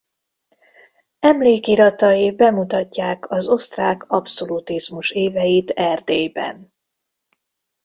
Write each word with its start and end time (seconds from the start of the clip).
Emlékiratai 1.19 2.31
bemutatják 2.35 3.29
az 3.29 3.47
osztrák 3.47 4.03
abszolutizmus 4.09 5.11
éveit 5.11 5.69
Erdélyben. 5.69 6.73